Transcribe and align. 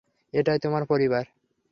এটাই 0.33 0.59
তোমার 0.59 0.83
পরিবার। 0.85 1.25